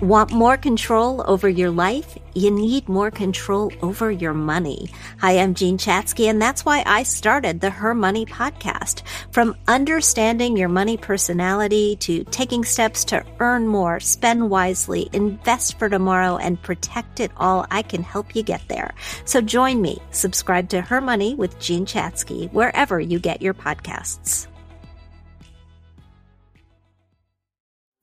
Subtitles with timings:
[0.00, 2.18] Want more control over your life?
[2.34, 4.90] You need more control over your money.
[5.20, 9.02] Hi, I'm Jean Chatzky, and that's why I started the Her Money podcast.
[9.30, 15.88] From understanding your money personality to taking steps to earn more, spend wisely, invest for
[15.88, 18.92] tomorrow, and protect it all, I can help you get there.
[19.24, 20.02] So join me.
[20.10, 24.48] Subscribe to Her Money with Jean Chatzky wherever you get your podcasts.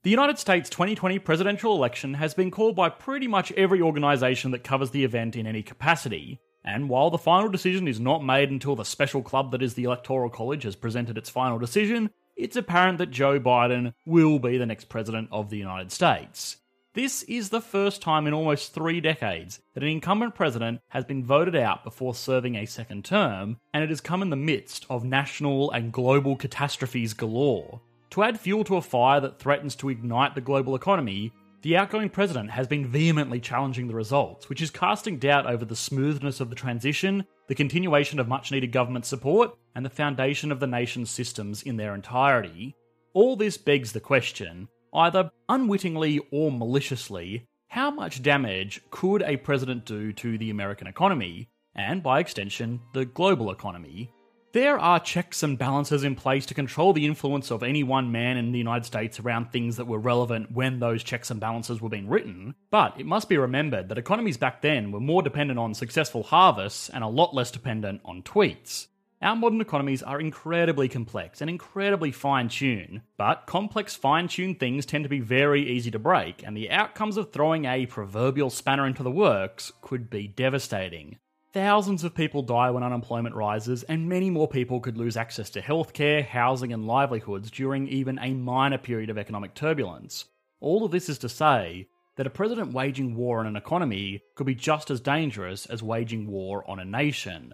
[0.04, 4.64] The United States 2020 presidential election has been called by pretty much every organisation that
[4.64, 6.40] covers the event in any capacity.
[6.64, 9.84] And while the final decision is not made until the special club that is the
[9.84, 14.66] Electoral College has presented its final decision, it's apparent that Joe Biden will be the
[14.66, 16.56] next president of the United States.
[16.94, 21.24] This is the first time in almost three decades that an incumbent president has been
[21.24, 25.04] voted out before serving a second term, and it has come in the midst of
[25.04, 27.82] national and global catastrophes galore.
[28.12, 31.32] To add fuel to a fire that threatens to ignite the global economy,
[31.62, 35.74] the outgoing president has been vehemently challenging the results, which is casting doubt over the
[35.74, 40.60] smoothness of the transition, the continuation of much needed government support, and the foundation of
[40.60, 42.76] the nation's systems in their entirety.
[43.14, 49.86] All this begs the question, either unwittingly or maliciously, how much damage could a president
[49.86, 54.12] do to the American economy, and by extension, the global economy?
[54.52, 58.36] There are checks and balances in place to control the influence of any one man
[58.36, 61.88] in the United States around things that were relevant when those checks and balances were
[61.88, 65.72] being written, but it must be remembered that economies back then were more dependent on
[65.72, 68.88] successful harvests and a lot less dependent on tweets.
[69.22, 74.84] Our modern economies are incredibly complex and incredibly fine tuned, but complex fine tuned things
[74.84, 78.86] tend to be very easy to break, and the outcomes of throwing a proverbial spanner
[78.86, 81.16] into the works could be devastating.
[81.52, 85.60] Thousands of people die when unemployment rises, and many more people could lose access to
[85.60, 90.24] healthcare, housing, and livelihoods during even a minor period of economic turbulence.
[90.60, 94.46] All of this is to say that a president waging war on an economy could
[94.46, 97.52] be just as dangerous as waging war on a nation.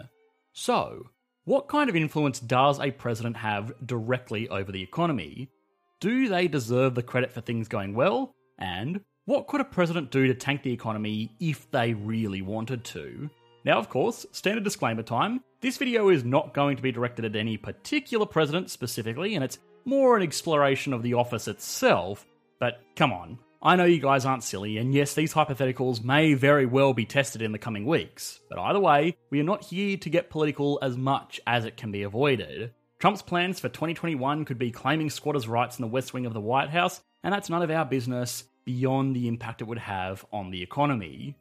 [0.52, 1.06] So,
[1.44, 5.50] what kind of influence does a president have directly over the economy?
[5.98, 8.32] Do they deserve the credit for things going well?
[8.58, 13.28] And what could a president do to tank the economy if they really wanted to?
[13.64, 17.34] Now, of course, standard disclaimer time this video is not going to be directed at
[17.34, 22.24] any particular president specifically, and it's more an exploration of the office itself.
[22.60, 26.64] But come on, I know you guys aren't silly, and yes, these hypotheticals may very
[26.64, 28.38] well be tested in the coming weeks.
[28.48, 31.90] But either way, we are not here to get political as much as it can
[31.90, 32.72] be avoided.
[33.00, 36.40] Trump's plans for 2021 could be claiming squatters' rights in the West Wing of the
[36.40, 40.52] White House, and that's none of our business beyond the impact it would have on
[40.52, 41.36] the economy.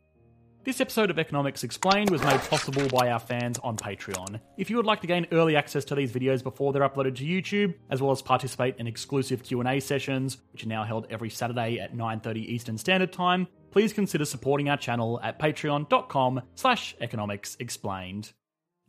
[0.68, 4.42] This episode of Economics Explained was made possible by our fans on Patreon.
[4.58, 7.24] If you would like to gain early access to these videos before they're uploaded to
[7.24, 11.80] YouTube, as well as participate in exclusive Q&A sessions, which are now held every Saturday
[11.80, 18.34] at 9:30 Eastern Standard Time, please consider supporting our channel at patreon.com slash economics explained.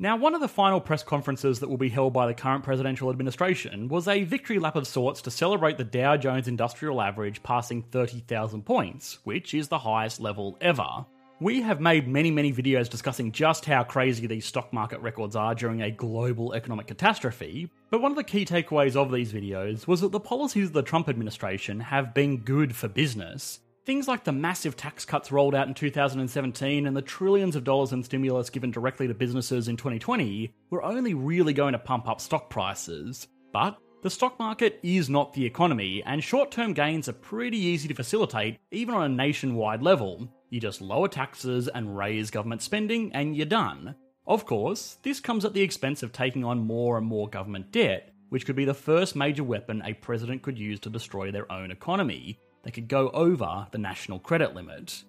[0.01, 3.09] Now, one of the final press conferences that will be held by the current presidential
[3.09, 7.83] administration was a victory lap of sorts to celebrate the Dow Jones Industrial Average passing
[7.83, 11.07] 30,000 points, which is the highest level ever.
[11.41, 15.55] We have made many, many videos discussing just how crazy these stock market records are
[15.55, 20.01] during a global economic catastrophe, but one of the key takeaways of these videos was
[20.01, 23.61] that the policies of the Trump administration have been good for business.
[23.87, 27.93] Things like the massive tax cuts rolled out in 2017 and the trillions of dollars
[27.93, 32.21] in stimulus given directly to businesses in 2020 were only really going to pump up
[32.21, 33.29] stock prices.
[33.53, 37.87] But the stock market is not the economy, and short term gains are pretty easy
[37.87, 40.29] to facilitate, even on a nationwide level.
[40.51, 43.95] You just lower taxes and raise government spending, and you're done.
[44.27, 48.15] Of course, this comes at the expense of taking on more and more government debt,
[48.29, 51.71] which could be the first major weapon a president could use to destroy their own
[51.71, 52.39] economy.
[52.63, 55.03] They could go over the national credit limit.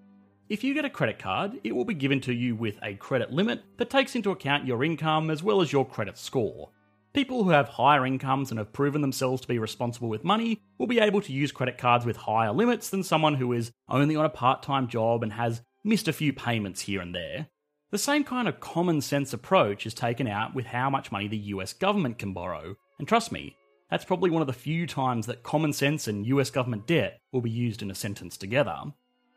[0.49, 3.31] If you get a credit card, it will be given to you with a credit
[3.31, 6.69] limit that takes into account your income as well as your credit score.
[7.11, 10.85] People who have higher incomes and have proven themselves to be responsible with money will
[10.85, 14.25] be able to use credit cards with higher limits than someone who is only on
[14.25, 17.47] a part time job and has missed a few payments here and there.
[17.89, 21.37] The same kind of common sense approach is taken out with how much money the
[21.37, 22.75] US government can borrow.
[22.99, 23.57] And trust me,
[23.89, 27.41] that's probably one of the few times that common sense and US government debt will
[27.41, 28.83] be used in a sentence together.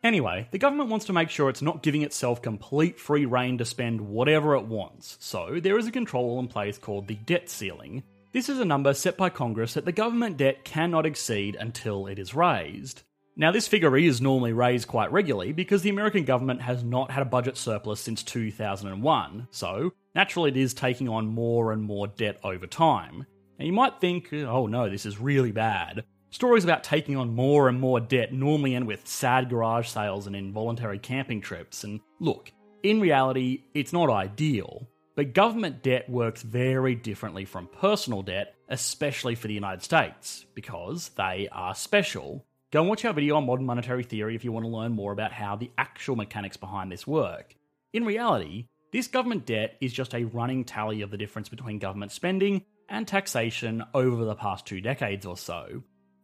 [0.02, 3.64] Anyway, the government wants to make sure it's not giving itself complete free rein to
[3.64, 8.02] spend whatever it wants, so there is a control in place called the debt ceiling.
[8.32, 12.18] This is a number set by Congress that the government debt cannot exceed until it
[12.18, 13.02] is raised.
[13.36, 17.22] Now, this figure is normally raised quite regularly because the American government has not had
[17.22, 22.40] a budget surplus since 2001, so naturally it is taking on more and more debt
[22.42, 23.24] over time.
[23.58, 26.04] Now, you might think, oh no, this is really bad.
[26.32, 30.34] Stories about taking on more and more debt normally end with sad garage sales and
[30.34, 31.84] involuntary camping trips.
[31.84, 32.50] And look,
[32.82, 34.88] in reality, it's not ideal.
[35.14, 41.10] But government debt works very differently from personal debt, especially for the United States, because
[41.18, 42.46] they are special.
[42.70, 45.12] Go and watch our video on modern monetary theory if you want to learn more
[45.12, 47.54] about how the actual mechanics behind this work.
[47.92, 52.10] In reality, this government debt is just a running tally of the difference between government
[52.10, 55.82] spending and taxation over the past two decades or so.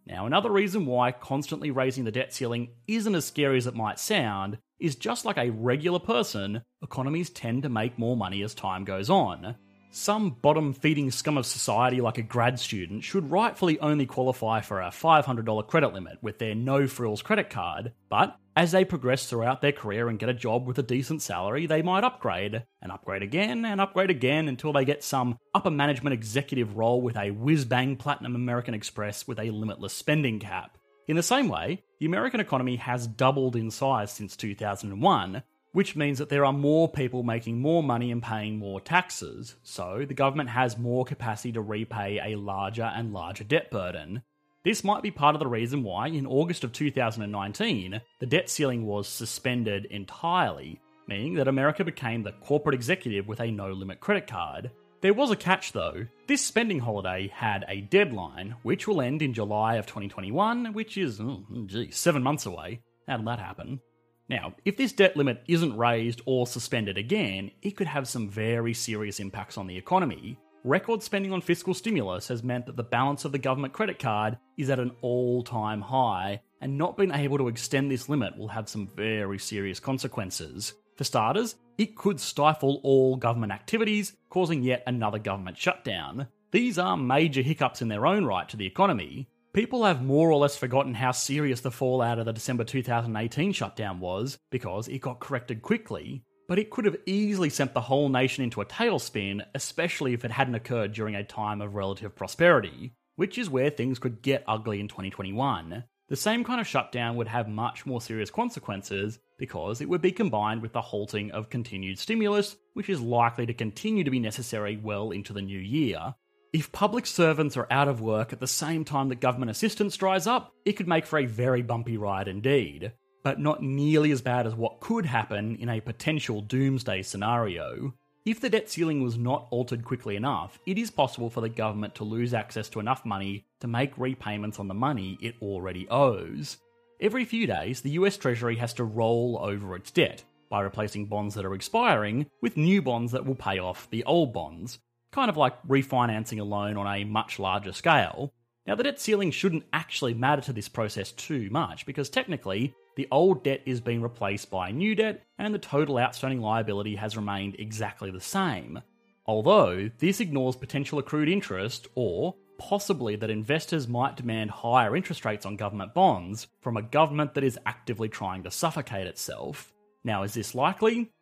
[0.09, 3.99] Now, another reason why constantly raising the debt ceiling isn't as scary as it might
[4.01, 8.85] sound is just like a regular person, economies tend to make more money as time
[8.85, 9.57] goes on.
[9.91, 14.81] Some bottom feeding scum of society, like a grad student, should rightfully only qualify for
[14.81, 19.61] a $500 credit limit with their no frills credit card, but as they progress throughout
[19.61, 23.23] their career and get a job with a decent salary, they might upgrade, and upgrade
[23.23, 27.65] again, and upgrade again until they get some upper management executive role with a whiz
[27.65, 30.77] bang Platinum American Express with a limitless spending cap.
[31.07, 36.19] In the same way, the American economy has doubled in size since 2001, which means
[36.19, 40.51] that there are more people making more money and paying more taxes, so the government
[40.51, 44.25] has more capacity to repay a larger and larger debt burden,
[44.65, 48.85] this might be part of the reason why, in August of 2019, the debt ceiling
[48.87, 54.27] was suspended entirely, meaning that America became the corporate executive with a no limit credit
[54.27, 54.71] card.
[55.01, 56.07] There was a catch though.
[56.27, 61.21] This spending holiday had a deadline, which will end in July of 2021, which is,
[61.21, 62.81] mm, mm, oh, gee, seven months away.
[63.07, 63.81] How did that happen?
[64.29, 68.75] Now, if this debt limit isn't raised or suspended again, it could have some very
[68.75, 73.25] serious impacts on the economy, Record spending on fiscal stimulus has meant that the balance
[73.25, 77.39] of the government credit card is at an all time high, and not being able
[77.39, 80.75] to extend this limit will have some very serious consequences.
[80.97, 86.27] For starters, it could stifle all government activities, causing yet another government shutdown.
[86.51, 89.29] These are major hiccups in their own right to the economy.
[89.53, 94.01] People have more or less forgotten how serious the fallout of the December 2018 shutdown
[94.01, 98.43] was because it got corrected quickly, but it could have easily sent the whole nation
[98.43, 103.37] into a tailspin, especially if it hadn't occurred during a time of relative prosperity, which
[103.37, 105.85] is where things could get ugly in 2021.
[106.09, 110.11] The same kind of shutdown would have much more serious consequences because it would be
[110.11, 114.79] combined with the halting of continued stimulus, which is likely to continue to be necessary
[114.79, 116.15] well into the new year.
[116.55, 120.27] If public servants are out of work at the same time that government assistance dries
[120.27, 122.93] up, it could make for a very bumpy ride indeed
[123.23, 127.95] but not nearly as bad as what could happen in a potential doomsday scenario.
[128.25, 131.95] If the debt ceiling was not altered quickly enough, it is possible for the government
[131.95, 136.59] to lose access to enough money to make repayments on the money it already owes.
[137.01, 141.35] Every few days, the US Treasury has to roll over its debt by replacing bonds
[141.35, 144.79] that are expiring with new bonds that will pay off the old bonds,
[145.13, 148.33] kind of like refinancing a loan on a much larger scale.
[148.67, 153.07] Now, the debt ceiling shouldn't actually matter to this process too much because technically, the
[153.13, 157.55] old debt is being replaced by new debt, and the total outstanding liability has remained
[157.61, 158.81] exactly the same.
[159.25, 165.47] Although, this ignores potential accrued interest, or possibly that investors might demand higher interest rates
[165.47, 169.73] on government bonds from a government that is actively trying to suffocate itself.
[170.03, 171.13] Now, is this likely?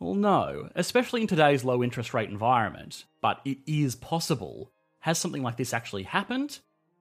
[0.00, 4.72] Well, no, especially in today's low interest rate environment, but it is possible.
[5.00, 6.60] Has something like this actually happened?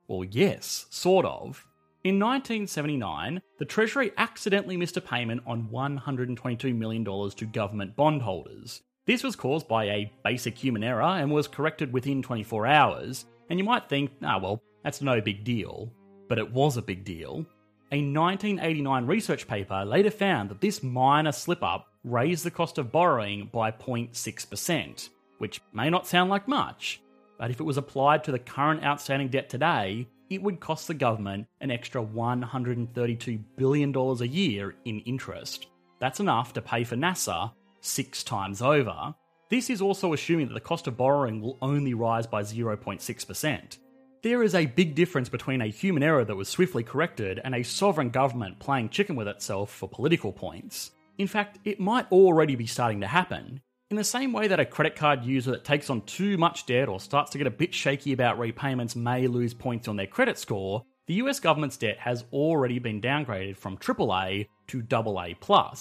[0.10, 1.66] Well, yes, sort of.
[2.04, 8.84] In 1979, the Treasury accidentally missed a payment on $122 million to government bondholders.
[9.06, 13.58] This was caused by a basic human error and was corrected within 24 hours, and
[13.58, 15.92] you might think, ah, well, that's no big deal.
[16.28, 17.46] But it was a big deal.
[17.92, 22.92] A 1989 research paper later found that this minor slip up raised the cost of
[22.92, 27.02] borrowing by 0.6%, which may not sound like much,
[27.40, 30.94] but if it was applied to the current outstanding debt today, it would cost the
[30.94, 35.68] government an extra $132 billion a year in interest.
[36.00, 39.16] That's enough to pay for NASA six times over.
[39.50, 43.78] This is also assuming that the cost of borrowing will only rise by 0.6%.
[44.24, 47.64] There is a big difference between a human error that was swiftly corrected and a
[47.64, 50.92] sovereign government playing chicken with itself for political points.
[51.18, 53.62] In fact, it might already be starting to happen.
[53.90, 56.90] In the same way that a credit card user that takes on too much debt
[56.90, 60.38] or starts to get a bit shaky about repayments may lose points on their credit
[60.38, 65.74] score, the US government's debt has already been downgraded from AAA to AA+.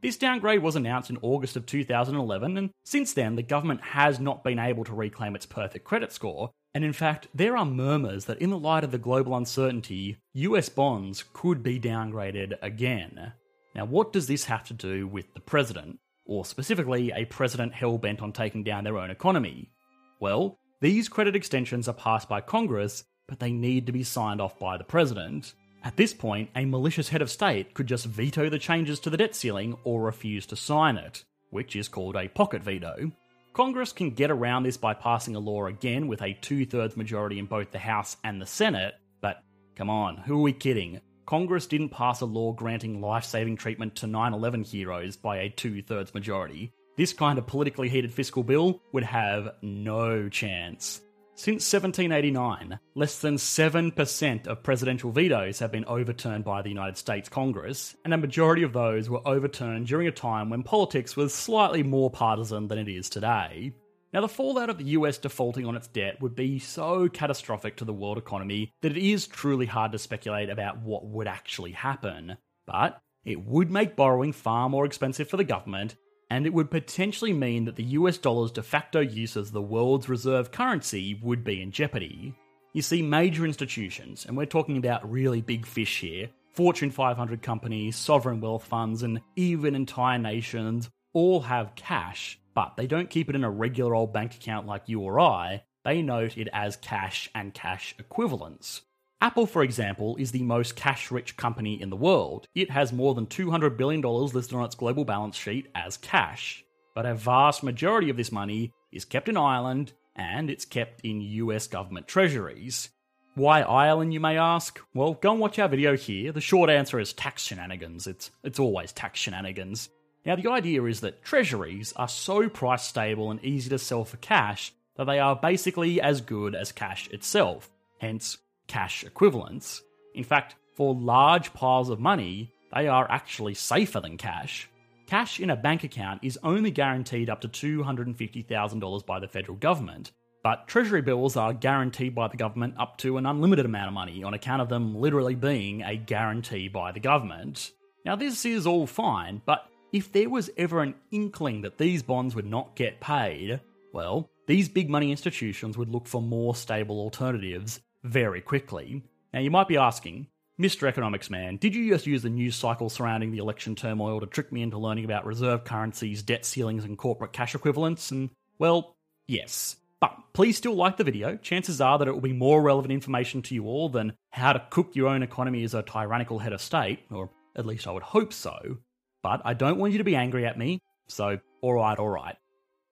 [0.00, 4.42] This downgrade was announced in August of 2011, and since then, the government has not
[4.42, 6.50] been able to reclaim its perfect credit score.
[6.74, 10.70] And in fact, there are murmurs that in the light of the global uncertainty, US
[10.70, 13.34] bonds could be downgraded again.
[13.74, 15.98] Now, what does this have to do with the president?
[16.32, 19.70] Or specifically a president hell bent on taking down their own economy?
[20.18, 24.58] Well, these credit extensions are passed by Congress, but they need to be signed off
[24.58, 25.52] by the president.
[25.84, 29.18] At this point, a malicious head of state could just veto the changes to the
[29.18, 33.12] debt ceiling or refuse to sign it, which is called a pocket veto.
[33.52, 37.38] Congress can get around this by passing a law again with a two thirds majority
[37.38, 39.42] in both the House and the Senate, but
[39.76, 40.98] come on, who are we kidding?
[41.26, 45.48] Congress didn't pass a law granting life saving treatment to 9 11 heroes by a
[45.50, 46.72] two thirds majority.
[46.96, 51.00] This kind of politically heated fiscal bill would have no chance.
[51.34, 57.30] Since 1789, less than 7% of presidential vetoes have been overturned by the United States
[57.30, 61.82] Congress, and a majority of those were overturned during a time when politics was slightly
[61.82, 63.72] more partisan than it is today.
[64.12, 67.86] Now, the fallout of the US defaulting on its debt would be so catastrophic to
[67.86, 72.36] the world economy that it is truly hard to speculate about what would actually happen.
[72.66, 75.96] But it would make borrowing far more expensive for the government,
[76.28, 80.10] and it would potentially mean that the US dollar's de facto use as the world's
[80.10, 82.34] reserve currency would be in jeopardy.
[82.74, 87.96] You see, major institutions, and we're talking about really big fish here Fortune 500 companies,
[87.96, 93.34] sovereign wealth funds, and even entire nations all have cash but they don't keep it
[93.34, 97.30] in a regular old bank account like you or I, they note it as cash
[97.34, 98.82] and cash equivalents.
[99.20, 102.48] Apple, for example, is the most cash rich company in the world.
[102.54, 106.64] It has more than $200 billion listed on its global balance sheet as cash.
[106.94, 111.20] But a vast majority of this money is kept in Ireland and it's kept in
[111.20, 112.90] US government treasuries.
[113.34, 114.78] Why Ireland, you may ask?
[114.92, 116.32] Well, go and watch our video here.
[116.32, 118.06] The short answer is tax shenanigans.
[118.06, 119.88] It's, it's always tax shenanigans.
[120.24, 124.18] Now, the idea is that treasuries are so price stable and easy to sell for
[124.18, 128.38] cash that they are basically as good as cash itself, hence,
[128.68, 129.82] cash equivalents.
[130.14, 134.68] In fact, for large piles of money, they are actually safer than cash.
[135.06, 140.12] Cash in a bank account is only guaranteed up to $250,000 by the federal government,
[140.42, 144.22] but treasury bills are guaranteed by the government up to an unlimited amount of money
[144.22, 147.72] on account of them literally being a guarantee by the government.
[148.04, 152.34] Now, this is all fine, but if there was ever an inkling that these bonds
[152.34, 153.60] would not get paid,
[153.92, 159.02] well, these big money institutions would look for more stable alternatives very quickly.
[159.32, 160.88] Now, you might be asking, Mr.
[160.88, 164.50] Economics Man, did you just use the news cycle surrounding the election turmoil to trick
[164.50, 168.10] me into learning about reserve currencies, debt ceilings, and corporate cash equivalents?
[168.10, 168.96] And, well,
[169.28, 169.76] yes.
[170.00, 171.36] But please still like the video.
[171.36, 174.66] Chances are that it will be more relevant information to you all than how to
[174.70, 178.02] cook your own economy as a tyrannical head of state, or at least I would
[178.02, 178.78] hope so.
[179.22, 182.36] But I don't want you to be angry at me, so alright, alright.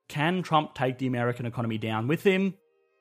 [0.09, 2.55] Can Trump take the American economy down with him?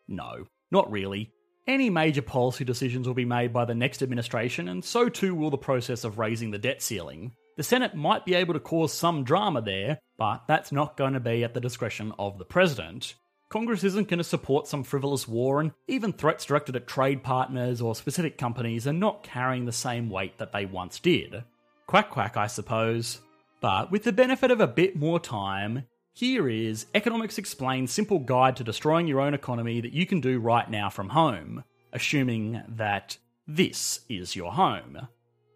[0.07, 1.31] No, not really.
[1.67, 5.51] Any major policy decisions will be made by the next administration, and so too will
[5.51, 7.33] the process of raising the debt ceiling.
[7.57, 11.19] The Senate might be able to cause some drama there, but that's not going to
[11.19, 13.15] be at the discretion of the president.
[13.50, 17.81] Congress isn't going to support some frivolous war, and even threats directed at trade partners
[17.81, 21.43] or specific companies are not carrying the same weight that they once did.
[21.89, 23.19] Quack quack, I suppose.
[23.62, 28.58] But with the benefit of a bit more time, here is Economics Explained Simple Guide
[28.58, 33.17] to Destroying Your Own Economy that you can do right now from home, assuming that
[33.48, 35.08] this is your home.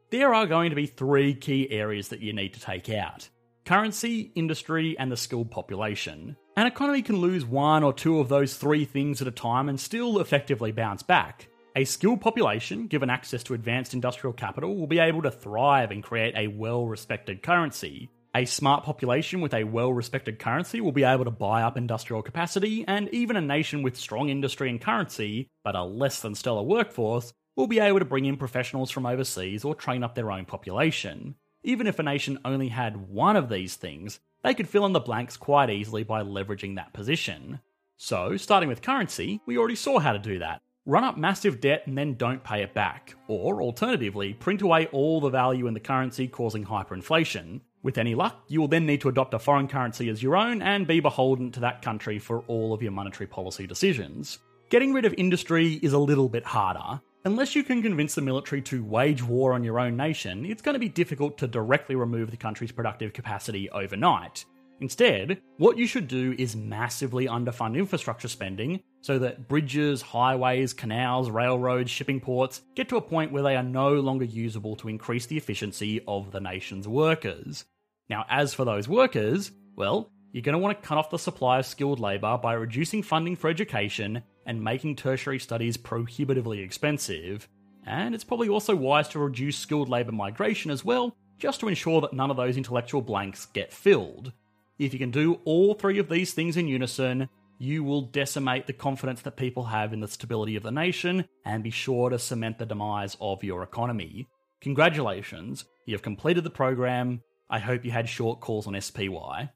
[0.09, 3.29] There are going to be three key areas that you need to take out
[3.63, 6.35] currency, industry, and the skilled population.
[6.57, 9.79] An economy can lose one or two of those three things at a time and
[9.79, 11.47] still effectively bounce back.
[11.75, 16.03] A skilled population, given access to advanced industrial capital, will be able to thrive and
[16.03, 18.11] create a well respected currency.
[18.35, 22.21] A smart population with a well respected currency will be able to buy up industrial
[22.21, 26.61] capacity, and even a nation with strong industry and currency, but a less than stellar
[26.61, 30.45] workforce, will be able to bring in professionals from overseas or train up their own
[30.45, 31.33] population.
[31.63, 34.99] Even if a nation only had one of these things, they could fill in the
[34.99, 37.61] blanks quite easily by leveraging that position.
[37.97, 41.83] So, starting with currency, we already saw how to do that run up massive debt
[41.87, 43.15] and then don't pay it back.
[43.27, 47.61] Or alternatively, print away all the value in the currency, causing hyperinflation.
[47.83, 50.61] With any luck, you will then need to adopt a foreign currency as your own
[50.61, 54.39] and be beholden to that country for all of your monetary policy decisions.
[54.69, 57.01] Getting rid of industry is a little bit harder.
[57.25, 60.73] Unless you can convince the military to wage war on your own nation, it's going
[60.73, 64.43] to be difficult to directly remove the country's productive capacity overnight.
[64.81, 71.29] Instead, what you should do is massively underfund infrastructure spending so that bridges, highways, canals,
[71.29, 75.25] railroads, shipping ports get to a point where they are no longer usable to increase
[75.25, 77.65] the efficiency of the nation's workers.
[78.09, 81.59] Now, as for those workers, well, you're going to want to cut off the supply
[81.59, 87.49] of skilled labour by reducing funding for education and making tertiary studies prohibitively expensive.
[87.85, 91.99] And it's probably also wise to reduce skilled labour migration as well, just to ensure
[91.99, 94.31] that none of those intellectual blanks get filled.
[94.79, 98.73] If you can do all three of these things in unison, you will decimate the
[98.73, 102.57] confidence that people have in the stability of the nation and be sure to cement
[102.57, 104.27] the demise of your economy.
[104.61, 107.21] Congratulations, you have completed the program.
[107.49, 109.49] I hope you had short calls on SPY.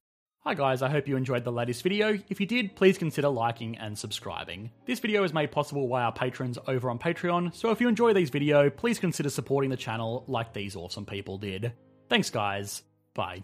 [0.44, 2.18] Hi guys, I hope you enjoyed the latest video.
[2.30, 4.72] If you did, please consider liking and subscribing.
[4.86, 8.14] This video is made possible by our patrons over on Patreon, so if you enjoy
[8.14, 11.74] these videos, please consider supporting the channel like these awesome people did.
[12.10, 13.44] Thanks guys, bye.